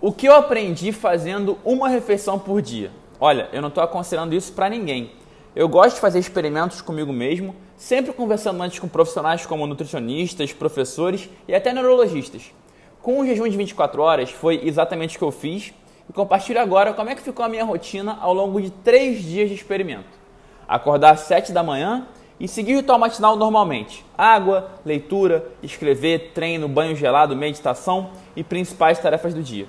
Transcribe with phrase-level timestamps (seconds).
[0.00, 2.92] O que eu aprendi fazendo uma refeição por dia?
[3.18, 5.10] Olha, eu não estou aconselhando isso para ninguém.
[5.56, 11.28] Eu gosto de fazer experimentos comigo mesmo, sempre conversando antes com profissionais como nutricionistas, professores
[11.48, 12.54] e até neurologistas.
[13.02, 15.74] Com o jejum de 24 horas foi exatamente o que eu fiz
[16.08, 19.48] e compartilho agora como é que ficou a minha rotina ao longo de três dias
[19.48, 20.16] de experimento.
[20.68, 22.06] Acordar às 7 da manhã
[22.38, 24.04] e seguir o ritual matinal normalmente.
[24.16, 29.66] Água, leitura, escrever, treino, banho gelado, meditação e principais tarefas do dia.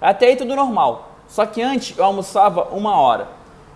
[0.00, 3.28] Até aí tudo normal, só que antes eu almoçava uma hora.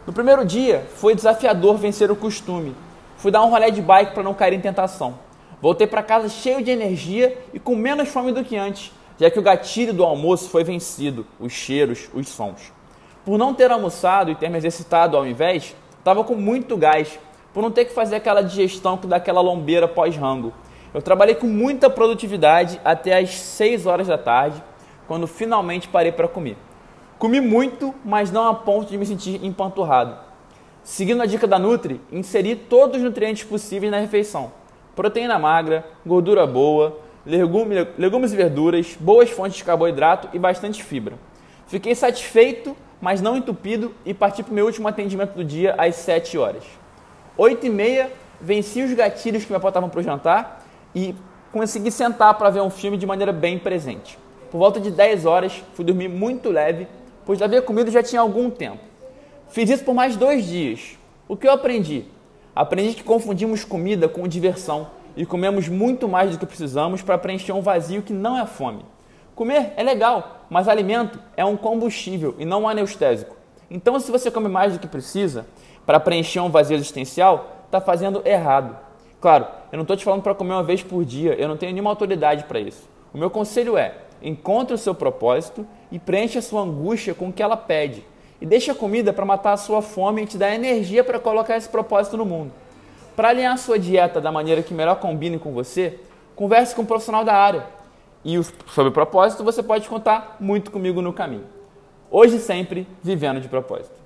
[0.06, 2.74] No primeiro dia foi desafiador vencer o costume.
[3.16, 5.14] Fui dar um rolê de bike para não cair em tentação.
[5.60, 9.38] Voltei para casa cheio de energia e com menos fome do que antes, já que
[9.38, 12.72] o gatilho do almoço foi vencido, os cheiros, os sons.
[13.24, 17.18] Por não ter almoçado e ter me exercitado ao invés, estava com muito gás
[17.52, 20.52] por não ter que fazer aquela digestão que dá aquela lombeira pós-rango.
[20.92, 24.62] Eu trabalhei com muita produtividade até as 6 horas da tarde,
[25.06, 26.56] quando finalmente parei para comer.
[27.18, 30.16] Comi muito, mas não a ponto de me sentir empanturrado.
[30.82, 34.52] Seguindo a dica da Nutri, inseri todos os nutrientes possíveis na refeição.
[34.94, 41.16] Proteína magra, gordura boa, legume, legumes e verduras, boas fontes de carboidrato e bastante fibra.
[41.66, 45.96] Fiquei satisfeito, mas não entupido e parti para o meu último atendimento do dia às
[45.96, 46.64] 7 horas.
[47.36, 51.14] 8 e meia, venci os gatilhos que me apontavam para o jantar e
[51.50, 54.18] consegui sentar para ver um filme de maneira bem presente.
[54.54, 56.86] Por volta de 10 horas, fui dormir muito leve,
[57.26, 58.78] pois havia comido já tinha algum tempo.
[59.48, 60.96] Fiz isso por mais dois dias.
[61.26, 62.04] O que eu aprendi?
[62.54, 67.50] Aprendi que confundimos comida com diversão e comemos muito mais do que precisamos para preencher
[67.50, 68.84] um vazio que não é fome.
[69.34, 73.34] Comer é legal, mas alimento é um combustível e não um anestésico.
[73.68, 75.46] Então, se você come mais do que precisa,
[75.84, 78.78] para preencher um vazio existencial, está fazendo errado.
[79.20, 81.72] Claro, eu não estou te falando para comer uma vez por dia, eu não tenho
[81.72, 82.88] nenhuma autoridade para isso.
[83.12, 87.32] O meu conselho é: encontre o seu propósito e preencha a sua angústia com o
[87.32, 88.04] que ela pede.
[88.40, 91.56] E deixe a comida para matar a sua fome e te dar energia para colocar
[91.56, 92.52] esse propósito no mundo.
[93.14, 96.00] Para alinhar a sua dieta da maneira que melhor combine com você,
[96.34, 97.66] converse com um profissional da área.
[98.24, 101.44] E sobre o propósito, você pode contar muito comigo no caminho.
[102.10, 104.03] Hoje sempre, vivendo de propósito.